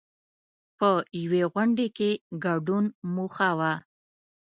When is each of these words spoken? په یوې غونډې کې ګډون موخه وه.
په 0.77 0.89
یوې 1.21 1.43
غونډې 1.53 1.87
کې 1.97 2.09
ګډون 2.45 2.85
موخه 3.15 3.49
وه. 3.59 3.73